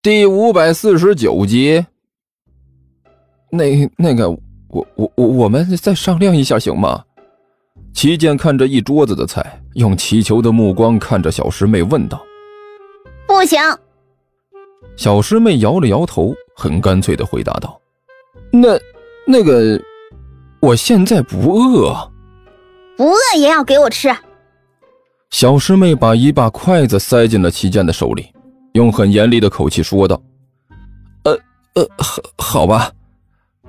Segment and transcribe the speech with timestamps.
[0.00, 1.84] 第五百四十九集。
[3.50, 7.04] 那那个，我我我我们再商量一下行吗？
[7.92, 12.22] 齐健看着一桌子的菜，用祈求的目光看着小师妹问道
[13.26, 13.58] ：“不行。”
[14.96, 17.80] 小师妹摇了摇头，很干脆的回答道
[18.52, 18.78] ：“那
[19.26, 19.82] 那个，
[20.60, 22.12] 我现在不饿，
[22.96, 24.14] 不饿也要给我吃。”
[25.30, 28.28] 小师妹把一把筷子塞进了齐健的手里，
[28.72, 30.20] 用很严厉的口气说道
[31.24, 31.32] ：“呃
[31.74, 32.90] 呃，好，好吧。”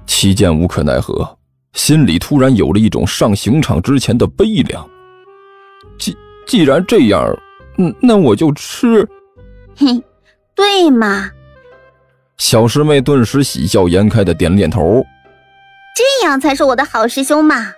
[0.05, 1.37] 齐健无可奈何，
[1.73, 4.87] 心里突然有了一种上刑场之前的悲凉。
[5.97, 6.17] 既
[6.47, 7.23] 既然这样，
[7.77, 9.07] 嗯，那我就吃。
[9.75, 10.01] 嘿，
[10.55, 11.29] 对嘛？
[12.37, 15.05] 小师妹顿时喜笑颜开的点点头。
[15.95, 17.73] 这样才是我的好师兄嘛。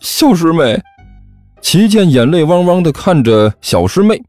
[0.00, 0.82] 小师妹，
[1.60, 4.22] 齐健眼泪汪汪的看着小师妹。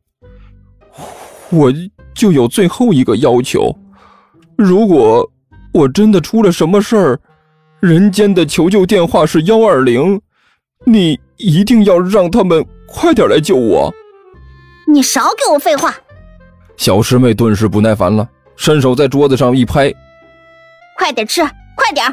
[1.54, 1.72] 我
[2.14, 3.74] 就有最后一个要求，
[4.58, 5.30] 如果。
[5.74, 7.20] 我真的出了什么事儿？
[7.80, 10.22] 人间的求救电话是幺二零，
[10.86, 13.92] 你一定要让他们快点来救我。
[14.86, 15.92] 你少给我废话！
[16.78, 19.92] 小师妹顿时不耐烦了，伸手在桌子上一拍
[20.96, 21.42] ：“快点吃，
[21.76, 22.06] 快点！”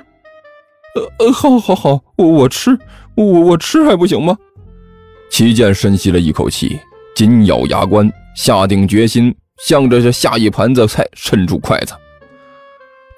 [0.97, 2.71] 呃呃，好，好，好，我我吃，
[3.15, 4.35] 我我吃还不行吗？
[5.31, 6.81] 齐健深吸了一口气，
[7.15, 8.11] 紧咬牙关，
[8.43, 9.35] 下定决心，
[9.67, 11.93] 向着这下一盘子菜伸出筷子。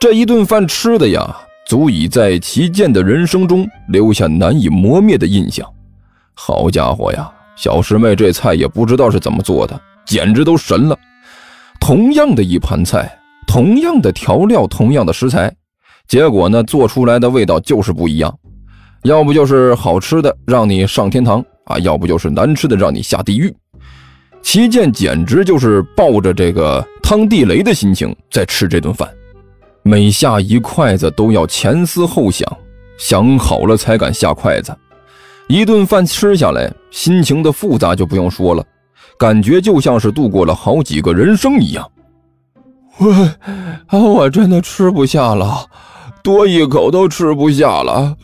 [0.01, 5.65] 这一顿饭吃的呀，足以在齐健的人生中留下难以磨灭的印象。
[6.35, 10.99] 好家伙呀，小师妹这菜也不知道是怎么做的，简直都神了。
[11.79, 15.55] 同样的一盘菜，同样的调料，同样的食材，
[16.09, 18.37] 结果呢，做出来的味道就是不一样。
[19.05, 23.55] 要不就是好吃的让你上天堂啊，要不就是难吃的让你下地狱。
[24.43, 29.09] 齐健简直就是抱着这个趟地雷的心情在吃这顿饭。
[29.83, 32.47] 每下一筷子都要前思后想，
[32.99, 34.77] 想好了才敢下筷子。
[35.49, 38.65] 一顿饭吃下来，心情的复杂就不用说了，
[39.19, 41.91] 感觉就像是度过了好几个人生一样。
[42.99, 45.67] 我，我真的吃不下了，
[46.23, 48.15] 多一口都吃不下了。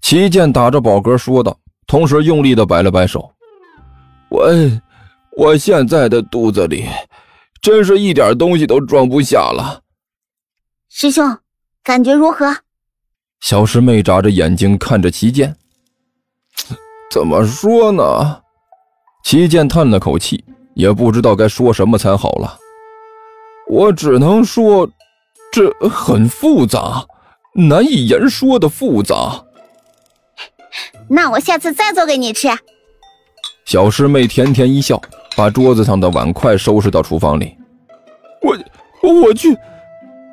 [0.00, 3.30] 齐健打着饱嗝说道，同时用力的摆了摆手。
[4.30, 4.50] 我，
[5.36, 6.86] 我现在的肚子里。
[7.62, 9.82] 真是一点东西都装不下了，
[10.88, 11.36] 师兄，
[11.82, 12.58] 感觉如何？
[13.40, 15.56] 小师妹眨着眼睛看着齐剑。
[17.10, 18.42] 怎么说呢？
[19.24, 20.44] 齐剑叹了口气，
[20.74, 22.56] 也不知道该说什么才好了。
[23.68, 24.88] 我只能说，
[25.50, 27.04] 这很复杂，
[27.52, 29.44] 难以言说的复杂。
[31.08, 32.48] 那我下次再做给你吃。
[33.66, 35.00] 小师妹甜甜一笑。
[35.36, 37.54] 把桌子上的碗筷收拾到厨房里。
[38.40, 38.56] 我
[39.02, 39.54] 我去！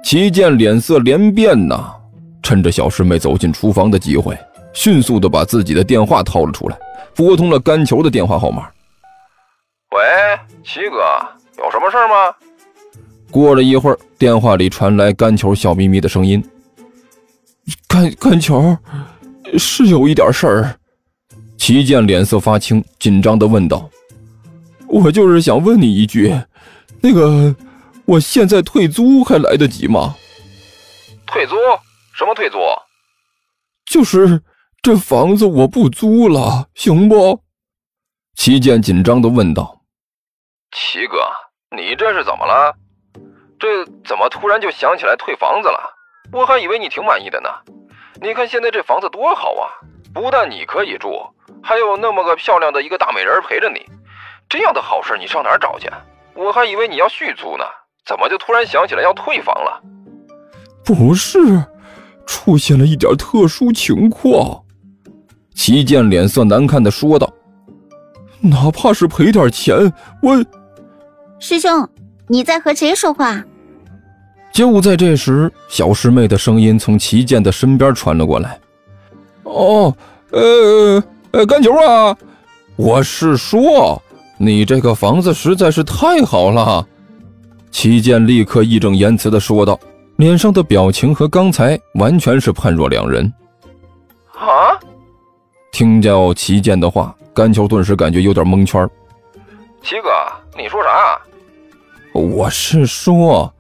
[0.02, 1.94] 齐健脸色连变呐，
[2.42, 4.34] 趁着小师妹走进厨房的机会，
[4.72, 6.80] 迅速的把自己的电话掏了出来，
[7.14, 8.70] 拨通了甘球的电话号码。
[9.92, 10.00] 喂，
[10.64, 10.96] 齐哥，
[11.58, 12.34] 有什么事吗？
[13.30, 16.42] 过了一会儿，电话里传来甘球笑眯眯的声音
[17.90, 18.78] ：“甘甘球，
[19.58, 20.76] 是有一点事儿。”
[21.66, 23.90] 齐健脸色发青，紧张的问道。
[24.86, 26.30] 我就是想问你一句，
[27.00, 27.56] 那个，
[28.04, 30.14] 我现在退租还来得及吗？
[31.26, 31.56] 退租？
[32.18, 32.58] 什么退租？
[33.86, 34.44] 就是
[34.82, 37.42] 这房子我不租了，行不？
[38.36, 39.84] 齐健紧张的问道。
[40.76, 41.16] 齐哥，
[41.78, 42.76] 你这是怎么了？
[43.58, 45.80] 这怎么突然就想起来退房子了？
[46.34, 47.48] 我还以为你挺满意的呢。
[48.22, 49.72] 你看现在这房子多好啊，
[50.14, 51.10] 不但你可以住，
[51.62, 53.82] 还有那么个漂亮的一个大美人陪着你。
[54.48, 55.90] 这样的好事你上哪儿找去？
[56.36, 57.64] 我还以为你要续租呢，
[58.06, 59.82] 怎么就突然想起来要退房了？
[60.84, 61.64] 不是，
[62.26, 64.64] 出现了一点特殊情况。
[65.56, 67.32] 齐健脸色难看的说道
[68.42, 70.44] ：“哪怕是赔点钱，我……
[71.40, 71.88] 师兄，
[72.28, 73.44] 你在和谁说话？”
[74.52, 78.60] 就在这时，小师妹的声音从齐健的身边传了过来
[79.54, 79.96] ：“哦，
[80.32, 82.18] 呃呃，甘球啊，
[82.76, 84.02] 我是说。”
[84.40, 86.86] 你这个房子实在是太好了，
[87.72, 89.80] 齐健立刻义正言辞的说道，
[90.18, 93.32] 脸上的表情和刚才完全是判若两人。
[94.34, 94.76] 啊！
[95.72, 98.86] 听到齐健的话，甘球顿时感觉有点蒙圈。
[99.82, 100.10] 齐哥，
[100.58, 101.22] 你说啥？
[102.12, 103.54] 我是说，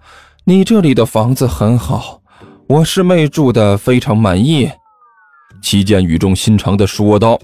[0.44, 2.20] 你这里的房子很好，
[2.68, 4.70] 我师妹住的非常满意。
[5.64, 7.40] 齐健语重心长的说道。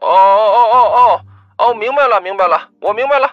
[0.00, 1.20] 哦哦哦哦哦。
[1.58, 3.30] 哦，明白了，明白了，我明白了。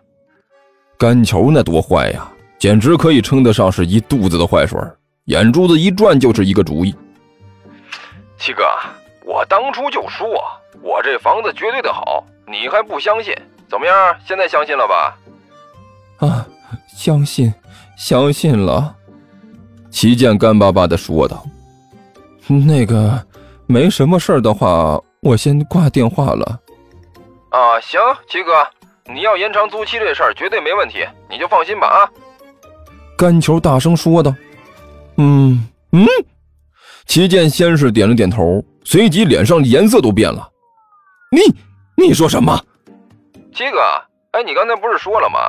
[0.98, 2.28] 甘球那多坏呀，
[2.60, 4.78] 简直可以称得上是一肚子的坏水，
[5.26, 6.94] 眼珠子一转就是一个主意。
[8.38, 8.64] 七哥，
[9.24, 10.28] 我当初就说
[10.82, 13.34] 我这房子绝对的好，你还不相信？
[13.70, 15.18] 怎么样，现在相信了吧？
[16.18, 16.46] 啊，
[16.98, 17.54] 相信，
[17.98, 18.96] 相信了。
[19.92, 21.46] 齐健干巴巴的说道
[22.48, 23.24] ：“那个，
[23.68, 26.60] 没什么事儿的话，我先挂电话了。”
[27.52, 28.68] 啊，行，七哥，
[29.06, 31.98] 你要延长租期这事儿绝对没问题，你就放心吧啊！
[33.18, 34.34] 甘球大声说道
[35.18, 36.06] ：“嗯嗯。”
[37.08, 40.50] 齐健先是点了点头，随即脸上颜色都变了。
[41.32, 41.40] “你
[41.96, 42.60] 你说什么？”
[43.54, 43.80] 七哥，
[44.32, 45.40] 哎，你刚才不是说了吗？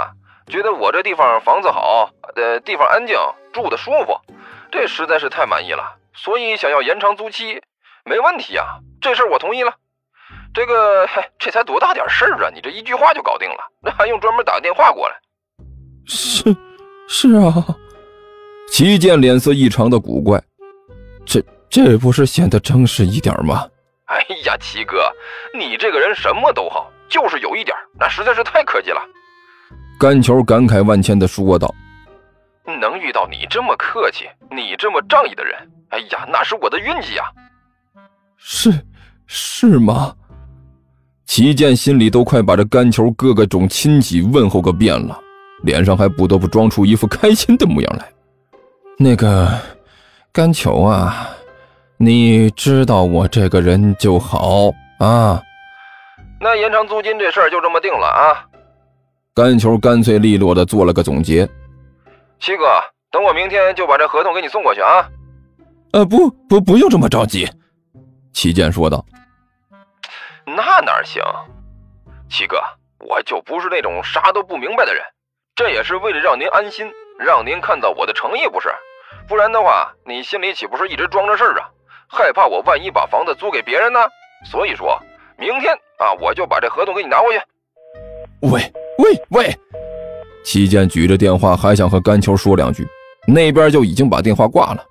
[0.49, 3.17] 觉得我这地方房子好，呃，地方安静，
[3.53, 4.17] 住的舒服，
[4.71, 5.83] 这实在是太满意了，
[6.15, 7.61] 所以想要延长租期，
[8.07, 9.75] 没问题啊，这事儿我同意了。
[10.55, 11.07] 这个，
[11.39, 12.51] 这才多大点事儿啊！
[12.55, 15.15] 你这一句话就搞定了，那还用专门打电话过来？
[16.07, 16.57] 是，
[17.09, 17.53] 是啊。
[18.71, 20.41] 齐健脸色异常的古怪，
[21.27, 23.69] 这这不是显得正式一点吗？
[24.07, 25.13] 哎呀，齐哥，
[25.53, 29.03] 你这个人什么都好，就是有一点，那实在是太客气了。
[29.99, 31.75] 甘球感慨万千的说道
[32.81, 37.25] ：“能遇到你这么客气、你这么仗义的人，哎呀，那是我的运气呀！”
[38.37, 38.73] 是，
[39.27, 40.15] 是吗？
[41.27, 45.19] 齐健心里都快把这甘球各个种亲戚问候个遍了，
[45.65, 48.09] 脸上还不得不装出一副开心的模样来。
[48.97, 49.49] 那个，
[50.33, 51.29] 甘球啊，
[51.97, 55.43] 你知道我这个人就好啊。
[56.41, 58.47] 那延长租金这事儿就这么定了啊。
[59.35, 61.47] 甘球干脆利落的做了个总结
[62.41, 62.65] ：“七哥，
[63.11, 65.05] 等我明天就把这合同给你送过去啊。
[65.93, 67.47] ”“呃，不不，不用这么着急。”
[68.37, 69.03] 齐健说道。
[70.45, 71.23] “那哪行？
[72.29, 72.63] 齐哥，
[73.01, 75.03] 我就不是那种啥都不明白的人，
[75.55, 76.87] 这也是为了让您安心，
[77.19, 78.69] 让您看到我的诚意，不是？
[79.27, 81.71] 不然的话，你心里岂不是一直装着事儿啊？
[82.09, 84.01] 害怕我万一把房子租给别人呢？
[84.45, 85.01] 所以说
[85.39, 87.43] 明天啊，我就把这合同给你拿回去。”
[88.53, 88.61] 喂。
[88.99, 89.55] 喂喂，
[90.43, 92.87] 齐健举着电话还想和甘秋说两句，
[93.27, 94.85] 那边就已经把电话挂了。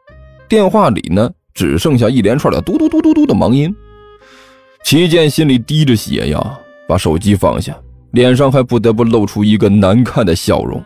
[0.47, 3.75] 电话里呢，只剩下一连串的嘟嘟嘟嘟嘟的忙音。
[4.83, 7.75] 齐健心里滴着血呀，把手机放下，
[8.11, 10.79] 脸上还不得不露出一个难看的笑容，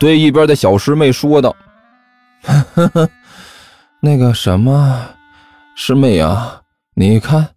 [0.00, 1.54] 对一边的小师妹说道
[2.42, 3.08] ：“呵呵呵，
[4.00, 5.06] 那个什么，
[5.76, 6.60] 师妹啊，
[6.94, 7.48] 你看，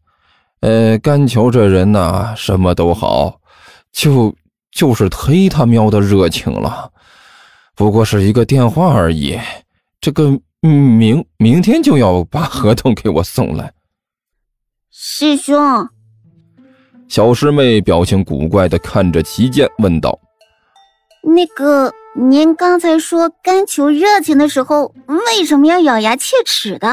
[0.59, 3.39] 呃，甘球这人呐，什么都好，
[3.91, 4.35] 就……”
[4.69, 6.91] 就是忒他喵的热情了，
[7.73, 9.39] 不过是一个电话而已。
[9.99, 13.71] 这个明明天就要把合同给我送来。
[14.91, 15.87] 师兄，
[17.07, 20.19] 小师妹表情古怪的看着齐剑问道
[21.23, 26.87] ：“那个，您刚才说甘求热情的时候，为什么要咬牙切齿的？”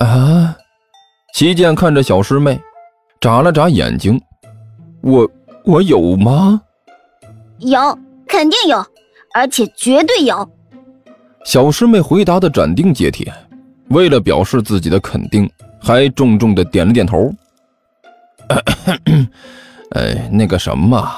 [0.00, 0.56] 啊！
[1.34, 2.60] 齐剑看着小师妹，
[3.20, 4.20] 眨了眨眼睛，
[5.02, 5.28] 我。
[5.64, 6.62] 我有吗？
[7.58, 7.78] 有，
[8.26, 8.82] 肯定有，
[9.34, 10.48] 而且绝对有。
[11.48, 13.32] 小师妹回答的斩钉截铁，
[13.88, 15.50] 为了表示自己的肯定，
[15.80, 17.32] 还重重的点了点头。
[19.96, 21.10] 哎，那个什么，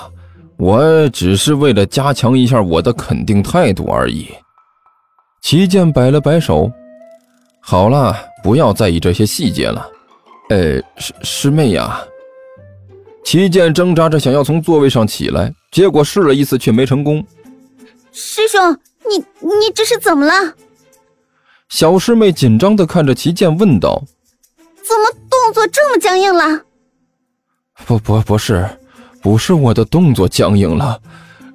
[0.56, 4.28] 我只是为了加强一下我的肯定态度而已。
[5.42, 6.70] 齐剑摆了摆手，
[7.60, 9.84] 好了，不要在意这些细节了。
[10.50, 12.00] 哎，师师妹呀。
[13.24, 17.20] 齐健挣扎着想要从座位上起来，结果试了一次却没成功。
[18.12, 18.60] 师兄，
[19.10, 20.54] 你你这是怎么了？
[21.68, 24.02] 小师妹紧张的看着齐剑问道
[24.82, 26.62] ：“怎么动作这么僵硬了
[27.86, 28.68] ？”“不不不是，
[29.22, 31.00] 不是我的动作僵硬了，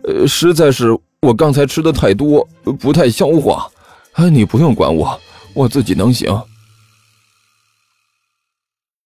[0.03, 2.47] 呃，实在是我刚才吃的太多，
[2.79, 3.69] 不太消化。
[4.13, 5.19] 哎，你不用管我，
[5.53, 6.29] 我自己能行。”